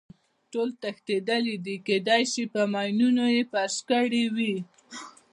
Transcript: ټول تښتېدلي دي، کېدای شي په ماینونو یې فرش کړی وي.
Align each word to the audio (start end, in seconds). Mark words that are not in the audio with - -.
ټول 0.51 0.69
تښتېدلي 0.81 1.55
دي، 1.65 1.75
کېدای 1.87 2.23
شي 2.31 2.43
په 2.53 2.61
ماینونو 2.73 3.25
یې 3.35 3.43
فرش 3.51 3.75
کړی 3.89 4.23
وي. 4.35 4.55